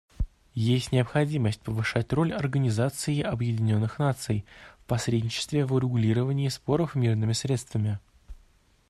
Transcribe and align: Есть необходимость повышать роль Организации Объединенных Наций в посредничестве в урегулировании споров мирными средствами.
Есть 0.55 0.91
необходимость 0.91 1.61
повышать 1.61 2.11
роль 2.11 2.33
Организации 2.33 3.21
Объединенных 3.21 3.99
Наций 3.99 4.45
в 4.79 4.85
посредничестве 4.87 5.63
в 5.63 5.73
урегулировании 5.73 6.47
споров 6.47 6.95
мирными 6.95 7.33
средствами. 7.33 7.99